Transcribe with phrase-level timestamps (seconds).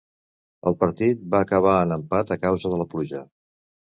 [0.69, 3.21] El partit va acabar en empat a causa de la pluja.